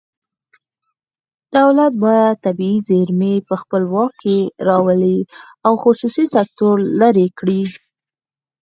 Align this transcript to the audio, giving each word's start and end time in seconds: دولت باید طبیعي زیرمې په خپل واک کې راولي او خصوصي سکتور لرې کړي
دولت 1.55 1.93
باید 2.03 2.35
طبیعي 2.45 2.77
زیرمې 2.87 3.33
په 3.47 3.55
خپل 3.61 3.81
واک 3.93 4.13
کې 4.23 4.37
راولي 4.69 5.19
او 5.65 5.73
خصوصي 5.83 6.23
سکتور 6.35 6.75
لرې 7.01 7.27
کړي 7.39 7.61